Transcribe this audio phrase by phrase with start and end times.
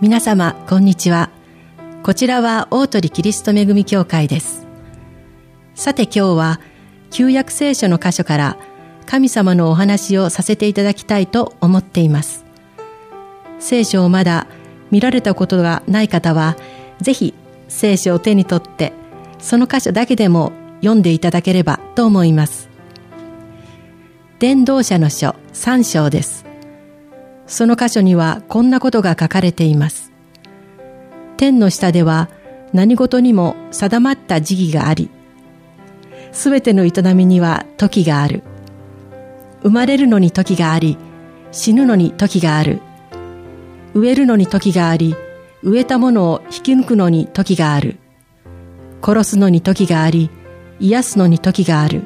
[0.00, 1.30] 皆様こんにちは。
[2.02, 4.66] こちらは大鳥キリスト恵み教会です。
[5.76, 6.60] さて今日は
[7.12, 8.56] 旧約聖書の箇所から
[9.06, 12.44] 神様のお話をさせていただきたいと思っています。
[13.60, 14.48] 聖書をまだ
[14.90, 16.56] 見られたことがない方は
[17.00, 17.32] ぜひ
[17.68, 18.92] 聖書を手に取って
[19.38, 22.68] その箇所だけでも読んでいただければと思います。
[24.40, 26.43] 伝道者の書3章です。
[27.54, 30.10] その箇所にはこんなことが書かれています。
[31.36, 32.28] 天の下では
[32.72, 35.08] 何事にも定まった時期があり、
[36.32, 38.42] すべての営みには時がある。
[39.62, 40.98] 生まれるのに時があり、
[41.52, 42.80] 死ぬのに時がある。
[43.94, 45.14] 植えるのに時があり、
[45.62, 48.00] 植えたものを引き抜くのに時がある。
[49.00, 50.28] 殺すのに時があり、
[50.80, 52.02] 癒すのに時がある。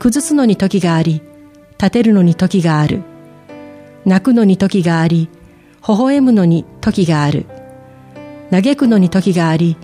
[0.00, 1.22] 崩すのに時があり、
[1.78, 3.04] 立てるのに時がある。
[4.08, 5.28] 泣くのに時があり、
[5.86, 7.44] 微笑むのに時がある。
[8.50, 9.76] 嘆くのに時があり、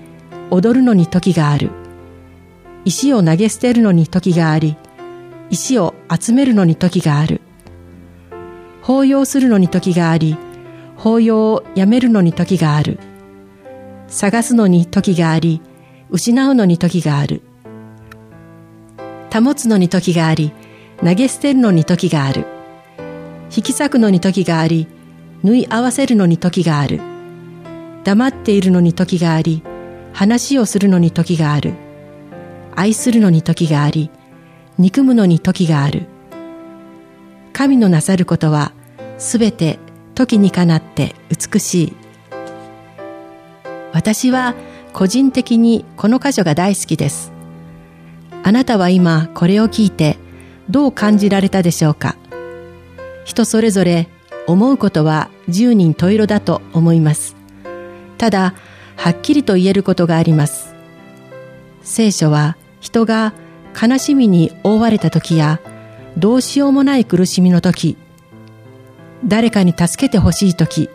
[0.50, 1.70] 踊るのに時がある。
[2.86, 4.78] 石を投げ捨てるのに時があり、
[5.50, 7.42] 石を集めるのに時がある。
[8.80, 10.38] 抱擁するのに時があり、
[10.96, 12.98] 抱擁をやめるのに時がある。
[14.08, 15.60] 探すのに時があり、
[16.08, 17.42] 失うのに時がある。
[19.30, 20.50] 保つのに時があり、
[21.04, 22.53] 投げ捨てるのに時がある。
[23.50, 24.86] 引き裂くのに時があり、
[25.42, 27.00] 縫い合わせるのに時がある。
[28.04, 29.62] 黙っているのに時があり、
[30.12, 31.74] 話をするのに時がある。
[32.74, 34.10] 愛するのに時があり、
[34.78, 36.06] 憎むのに時がある。
[37.52, 38.72] 神のなさることは、
[39.16, 39.78] すべて
[40.14, 41.92] 時にかなって美しい。
[43.92, 44.54] 私は
[44.92, 47.32] 個人的にこの箇所が大好きです。
[48.42, 50.18] あなたは今これを聞いて
[50.68, 52.16] どう感じられたでしょうか？
[53.24, 54.08] 人それぞれ
[54.46, 57.36] 思うことは十人十色だと思います。
[58.18, 58.54] ただ、
[58.96, 60.74] はっきりと言えることがあります。
[61.82, 63.34] 聖書は人が
[63.80, 65.60] 悲しみに覆われた時や
[66.16, 67.96] どうしようもない苦しみの時、
[69.24, 70.90] 誰かに助けてほしい時、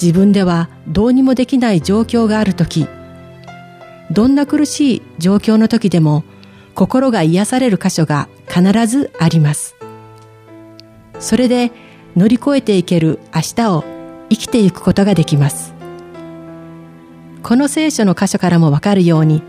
[0.00, 2.86] 自分ではどうにもできない状況がある時、
[4.10, 6.24] どんな苦しい状況の時でも
[6.74, 9.79] 心が癒される箇所が必ずあります。
[11.20, 11.70] それで
[12.16, 13.84] 乗り越えていける明日を
[14.30, 15.74] 生きていくことができます。
[17.42, 19.42] この聖書の箇所からもわかるように、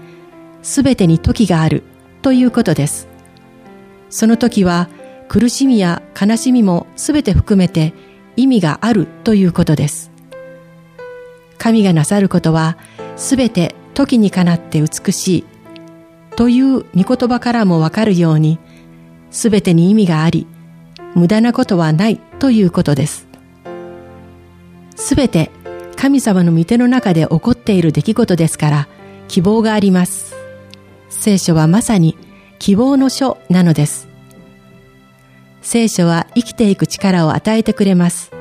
[0.62, 1.84] すべてに時がある
[2.22, 3.08] ということです。
[4.10, 4.90] その時は
[5.28, 7.94] 苦しみや悲しみもすべて含めて
[8.36, 10.12] 意味があるということです。
[11.58, 12.78] 神がなさることは
[13.16, 15.46] すべて時にかなって美しい
[16.36, 18.60] という御言葉からもわかるように、
[19.32, 20.48] すべてに意味があり、
[21.16, 23.28] 無駄なことはないということです。
[24.96, 25.52] すべて
[25.96, 28.88] 神様の御手の中で起こっている出来事ですから
[29.28, 30.36] 希望があります。
[31.10, 32.18] 聖書はまさに
[32.60, 34.08] 希望の書なのです。
[35.62, 38.32] 聖書は生きていく力を与えてくれます。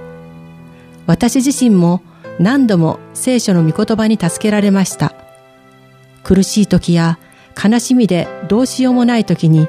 [1.06, 2.02] 私自身も
[2.38, 5.14] 何度も聖書の御言葉に助けられました。
[6.22, 7.18] 苦しい時や
[7.62, 9.68] 悲しみでどうしようもない時に、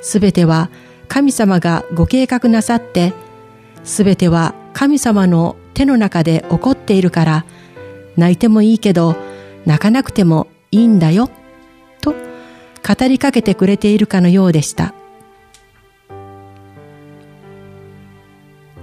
[0.00, 0.70] すべては
[1.12, 3.12] 神様がご計画なさって、
[3.84, 7.44] すべては神様の手の中で起こっているから、
[8.16, 9.14] 泣いてもいいけど、
[9.66, 11.28] 泣かなくてもいいんだよ、
[12.00, 14.94] と語りかけてくれているかのようでした。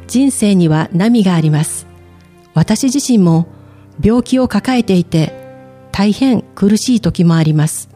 [0.06, 1.88] 人生には波があります。
[2.54, 3.48] 私自身も
[4.04, 5.34] 病気を抱えていて
[5.92, 7.90] 大変苦しい時もあります。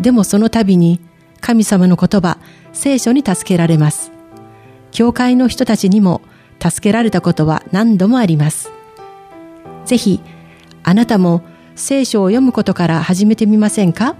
[0.00, 1.00] でもその度に
[1.46, 2.38] 神様の言葉、
[2.72, 4.10] 聖書に助けられます。
[4.92, 6.22] 教会の人たちにも
[6.58, 8.70] 助けられたことは何度もあります。
[9.84, 10.22] ぜひ、
[10.84, 11.42] あなたも
[11.76, 14.16] 聖書を読むことから始めてみませんか？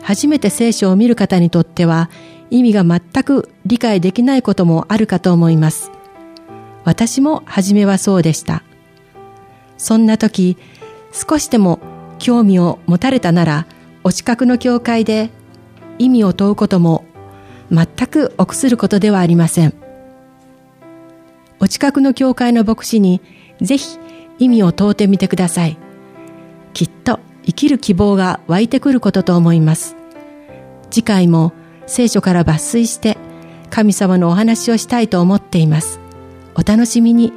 [0.00, 2.08] 初めて聖書を見る方にとっては
[2.50, 5.90] 意味が全く理解できないこともあるかと思います。
[6.84, 8.62] 私も初めはそうでした。
[9.76, 10.56] そんな時、
[11.10, 11.80] 少しでも
[12.20, 13.66] 興味を持たれたなら、
[14.04, 15.30] お近くの教会で
[15.98, 17.04] 意味を問うことも
[17.72, 19.74] 全く臆することではありません。
[21.58, 23.22] お近くの教会の牧師に
[23.62, 23.98] ぜひ
[24.38, 25.78] 意味を問うてみてください。
[26.74, 29.96] きっと生きる希望が湧いてくることと思います。
[30.90, 31.54] 次回も
[31.86, 33.16] 聖書から抜粋して
[33.70, 35.98] 神様のお話をしたいと思っています。
[36.54, 37.32] お楽しみに。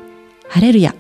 [0.50, 0.96] ハレルヤ。